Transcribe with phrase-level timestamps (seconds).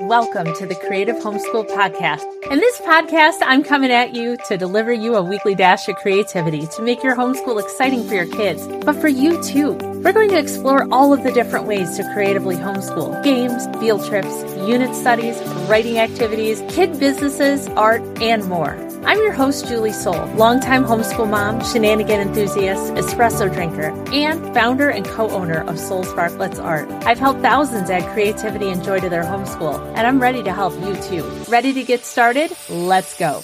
[0.00, 2.22] Welcome to the Creative Homeschool Podcast.
[2.50, 6.66] In this podcast, I'm coming at you to deliver you a weekly dash of creativity
[6.68, 9.72] to make your homeschool exciting for your kids, but for you too.
[10.02, 14.42] We're going to explore all of the different ways to creatively homeschool games, field trips,
[14.66, 18.89] unit studies, writing activities, kid businesses, art, and more.
[19.02, 25.06] I'm your host, Julie Soul, longtime homeschool mom, shenanigan enthusiast, espresso drinker, and founder and
[25.06, 26.86] co owner of Soul Sparklets Art.
[27.06, 30.74] I've helped thousands add creativity and joy to their homeschool, and I'm ready to help
[30.80, 31.24] you too.
[31.48, 32.52] Ready to get started?
[32.68, 33.42] Let's go.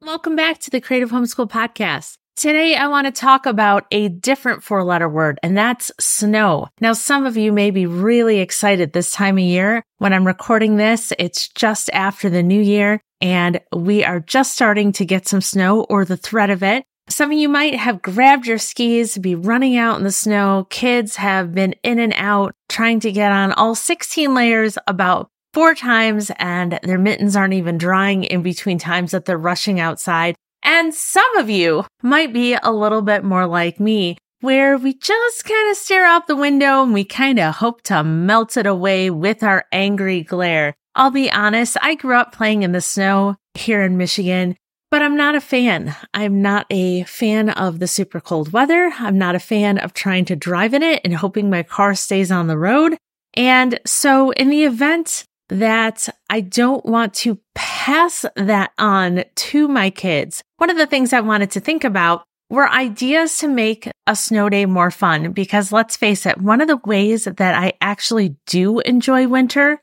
[0.00, 2.14] Welcome back to the Creative Homeschool Podcast.
[2.36, 6.68] Today, I want to talk about a different four letter word, and that's snow.
[6.80, 9.82] Now, some of you may be really excited this time of year.
[9.98, 14.92] When I'm recording this, it's just after the new year and we are just starting
[14.92, 16.84] to get some snow or the threat of it.
[17.08, 20.66] Some of you might have grabbed your skis, to be running out in the snow.
[20.70, 25.74] Kids have been in and out trying to get on all 16 layers about four
[25.74, 30.34] times and their mittens aren't even drying in between times that they're rushing outside.
[30.62, 35.44] And some of you might be a little bit more like me, where we just
[35.44, 39.10] kind of stare out the window and we kind of hope to melt it away
[39.10, 40.74] with our angry glare.
[40.96, 44.56] I'll be honest, I grew up playing in the snow here in Michigan,
[44.90, 45.94] but I'm not a fan.
[46.14, 48.90] I'm not a fan of the super cold weather.
[48.98, 52.32] I'm not a fan of trying to drive in it and hoping my car stays
[52.32, 52.96] on the road.
[53.34, 59.90] And so in the event that I don't want to pass that on to my
[59.90, 64.16] kids, one of the things I wanted to think about were ideas to make a
[64.16, 65.32] snow day more fun.
[65.32, 69.80] Because let's face it, one of the ways that I actually do enjoy winter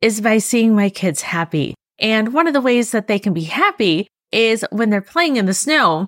[0.00, 1.74] is by seeing my kids happy.
[1.98, 5.46] And one of the ways that they can be happy is when they're playing in
[5.46, 6.06] the snow.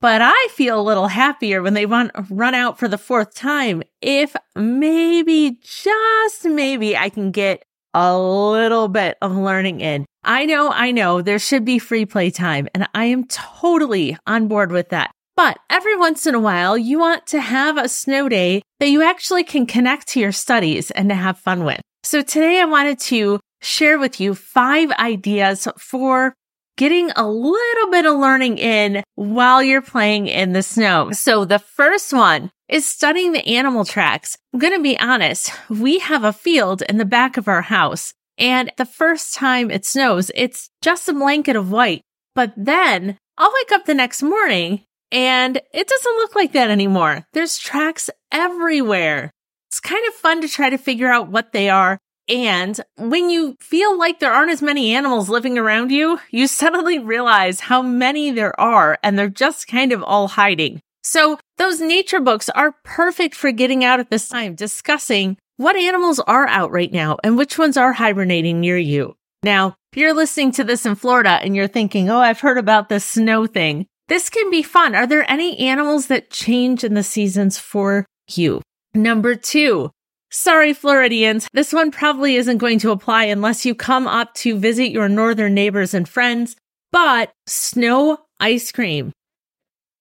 [0.00, 3.82] But I feel a little happier when they to run out for the fourth time.
[4.02, 10.04] If maybe, just maybe I can get a little bit of learning in.
[10.24, 14.48] I know, I know there should be free play time and I am totally on
[14.48, 15.10] board with that.
[15.36, 19.02] But every once in a while, you want to have a snow day that you
[19.02, 21.80] actually can connect to your studies and to have fun with.
[22.04, 26.34] So today I wanted to share with you five ideas for
[26.76, 31.12] getting a little bit of learning in while you're playing in the snow.
[31.12, 34.36] So the first one is studying the animal tracks.
[34.52, 35.50] I'm going to be honest.
[35.70, 39.86] We have a field in the back of our house and the first time it
[39.86, 42.02] snows, it's just a blanket of white.
[42.34, 47.24] But then I'll wake up the next morning and it doesn't look like that anymore.
[47.32, 49.30] There's tracks everywhere.
[49.74, 51.98] It's kind of fun to try to figure out what they are.
[52.28, 57.00] And when you feel like there aren't as many animals living around you, you suddenly
[57.00, 60.78] realize how many there are and they're just kind of all hiding.
[61.02, 66.20] So those nature books are perfect for getting out at this time, discussing what animals
[66.20, 69.16] are out right now and which ones are hibernating near you.
[69.42, 72.88] Now, if you're listening to this in Florida and you're thinking, oh, I've heard about
[72.88, 74.94] the snow thing, this can be fun.
[74.94, 78.62] Are there any animals that change in the seasons for you?
[78.94, 79.90] Number two,
[80.30, 84.92] sorry, Floridians, this one probably isn't going to apply unless you come up to visit
[84.92, 86.54] your northern neighbors and friends,
[86.92, 89.12] but snow ice cream.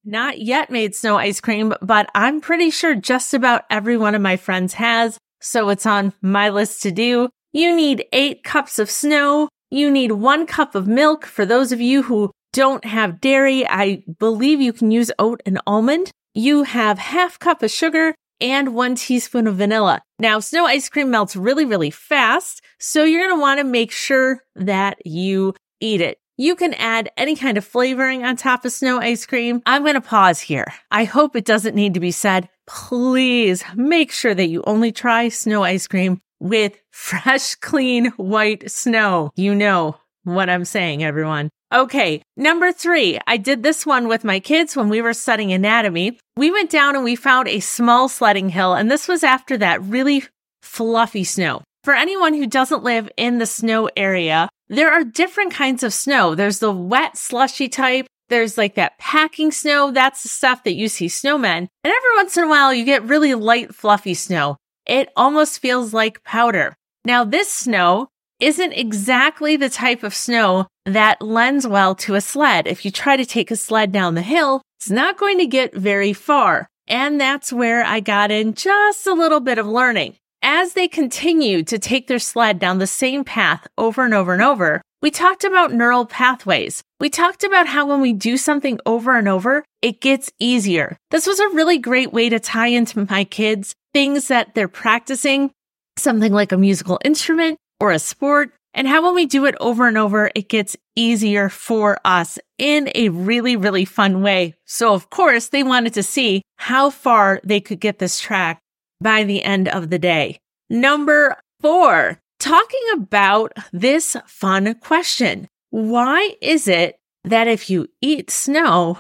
[0.06, 4.22] Not yet made snow ice cream, but I'm pretty sure just about every one of
[4.22, 7.30] my friends has, so it's on my list to do.
[7.52, 9.50] You need eight cups of snow.
[9.72, 11.26] You need one cup of milk.
[11.26, 15.60] For those of you who don't have dairy, I believe you can use oat and
[15.66, 16.12] almond.
[16.36, 20.02] You have half cup of sugar and one teaspoon of vanilla.
[20.20, 22.62] Now, snow ice cream melts really, really fast.
[22.80, 26.18] So you're going to want to make sure that you eat it.
[26.38, 29.62] You can add any kind of flavoring on top of snow ice cream.
[29.66, 30.74] I'm going to pause here.
[30.90, 32.50] I hope it doesn't need to be said.
[32.66, 39.32] Please make sure that you only try snow ice cream with fresh, clean, white snow.
[39.36, 41.50] You know what I'm saying, everyone.
[41.74, 42.22] Okay.
[42.38, 46.20] Number three, I did this one with my kids when we were studying anatomy.
[46.38, 49.82] We went down and we found a small sledding hill, and this was after that
[49.82, 50.24] really
[50.62, 51.64] fluffy snow.
[51.84, 56.36] For anyone who doesn't live in the snow area, there are different kinds of snow.
[56.36, 58.06] There's the wet, slushy type.
[58.30, 59.92] There's like that packing snow.
[59.92, 61.68] That's the stuff that you see snowmen.
[61.84, 64.58] And every once in a while, you get really light, fluffy snow.
[64.86, 66.76] It almost feels like powder.
[67.04, 68.10] Now, this snow
[68.44, 72.68] isn't exactly the type of snow that lends well to a sled.
[72.68, 75.74] If you try to take a sled down the hill, it's not going to get
[75.74, 76.68] very far.
[76.86, 80.16] And that's where I got in just a little bit of learning.
[80.42, 84.42] As they continued to take their sled down the same path over and over and
[84.42, 86.84] over, we talked about neural pathways.
[87.00, 90.98] We talked about how when we do something over and over, it gets easier.
[91.12, 95.52] This was a really great way to tie into my kids things that they're practicing,
[95.98, 99.90] something like a musical instrument or a sport, and how when we do it over
[99.90, 104.56] and over, it gets easier for us in a really, really fun way.
[104.64, 108.62] So of course, they wanted to see how far they could get this track
[109.02, 110.40] by the end of the day.
[110.70, 115.50] Number four, talking about this fun question.
[115.70, 116.96] Why is it
[117.26, 118.98] that if you eat snow,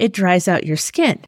[0.00, 1.20] it dries out your skin?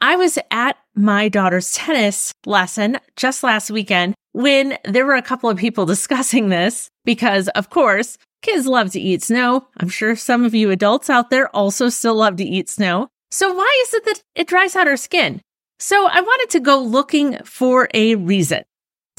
[0.00, 5.50] I was at my daughter's tennis lesson just last weekend when there were a couple
[5.50, 9.66] of people discussing this because, of course, kids love to eat snow.
[9.78, 13.08] I'm sure some of you adults out there also still love to eat snow.
[13.30, 15.40] So why is it that it dries out our skin?
[15.78, 18.64] So I wanted to go looking for a reason.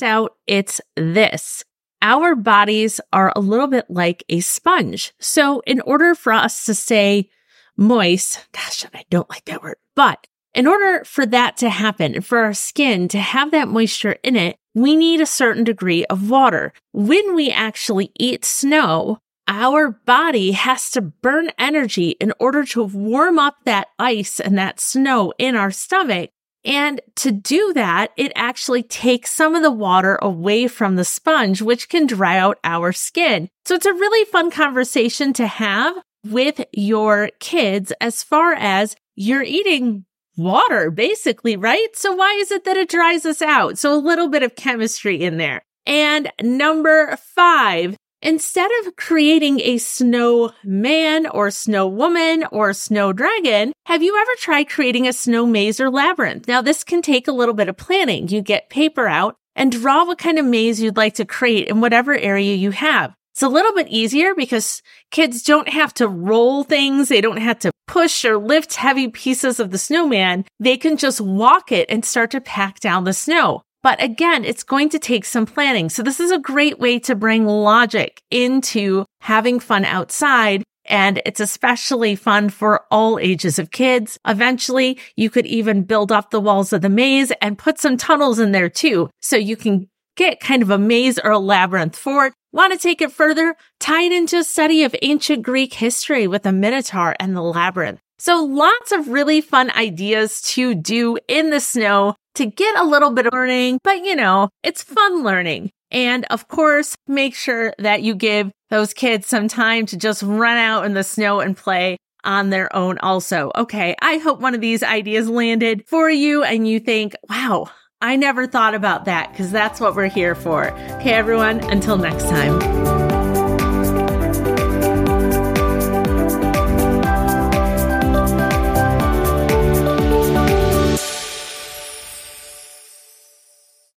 [0.01, 1.63] Out, it's this.
[2.01, 5.13] Our bodies are a little bit like a sponge.
[5.19, 7.29] So in order for us to stay
[7.77, 12.39] moist, gosh, I don't like that word, but in order for that to happen, for
[12.39, 16.73] our skin to have that moisture in it, we need a certain degree of water.
[16.93, 23.37] When we actually eat snow, our body has to burn energy in order to warm
[23.37, 26.29] up that ice and that snow in our stomach.
[26.63, 31.61] And to do that, it actually takes some of the water away from the sponge,
[31.61, 33.49] which can dry out our skin.
[33.65, 39.43] So it's a really fun conversation to have with your kids as far as you're
[39.43, 40.05] eating
[40.43, 41.95] water, basically, right?
[41.95, 43.77] So why is it that it dries us out?
[43.77, 45.63] So a little bit of chemistry in there.
[45.85, 54.03] And number five, instead of creating a snowman or snow woman or snow dragon, have
[54.03, 56.47] you ever tried creating a snow maze or labyrinth?
[56.47, 58.27] Now, this can take a little bit of planning.
[58.27, 61.81] You get paper out and draw what kind of maze you'd like to create in
[61.81, 63.13] whatever area you have.
[63.33, 67.09] It's a little bit easier because kids don't have to roll things.
[67.09, 70.45] They don't have to push or lift heavy pieces of the snowman.
[70.61, 73.63] They can just walk it and start to pack down the snow.
[73.83, 75.89] But again, it's going to take some planning.
[75.89, 80.63] So this is a great way to bring logic into having fun outside.
[80.85, 84.17] And it's especially fun for all ages of kids.
[84.25, 88.39] Eventually, you could even build up the walls of the maze and put some tunnels
[88.39, 89.09] in there too.
[89.19, 92.31] So you can get kind of a maze or a labyrinth fort.
[92.53, 93.55] Want to take it further?
[93.79, 98.01] Tie it into a study of ancient Greek history with the Minotaur and the labyrinth.
[98.19, 103.11] So lots of really fun ideas to do in the snow to get a little
[103.11, 105.71] bit of learning, but you know, it's fun learning.
[105.91, 110.57] And of course, make sure that you give those kids some time to just run
[110.57, 113.51] out in the snow and play on their own also.
[113.55, 113.95] Okay.
[114.01, 117.69] I hope one of these ideas landed for you and you think, wow,
[118.01, 120.71] I never thought about that because that's what we're here for.
[120.71, 123.00] Okay, everyone, until next time.